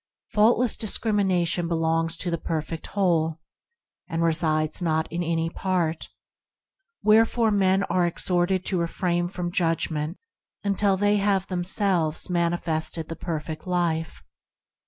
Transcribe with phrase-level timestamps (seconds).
[0.31, 3.39] Faultless discrimination belongs to the Per fect Whole,
[4.09, 6.09] and resides not in any part,
[7.03, 10.17] wherefore men are exhorted to refrain from judgment
[10.63, 14.23] until they have themselves mani fested the Perfect Life.